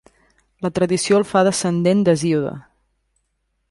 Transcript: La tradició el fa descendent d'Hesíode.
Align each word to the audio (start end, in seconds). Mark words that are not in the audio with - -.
La 0.65 0.71
tradició 0.79 1.19
el 1.21 1.27
fa 1.33 1.45
descendent 1.51 2.03
d'Hesíode. 2.09 2.59